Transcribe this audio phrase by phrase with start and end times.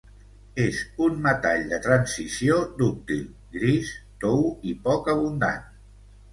[0.61, 0.77] És
[1.07, 3.21] un metall de transició dúctil,
[3.59, 3.95] gris,
[4.27, 5.65] tou i poc abundant.